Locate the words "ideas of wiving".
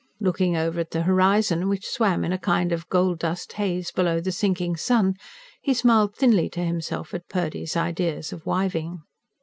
7.77-9.03